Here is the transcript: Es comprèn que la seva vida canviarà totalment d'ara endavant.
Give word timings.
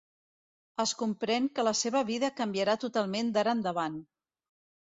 Es 0.83 0.93
comprèn 1.01 1.45
que 1.59 1.65
la 1.67 1.75
seva 1.81 2.03
vida 2.09 2.31
canviarà 2.41 2.77
totalment 2.87 3.33
d'ara 3.37 3.57
endavant. 3.61 4.03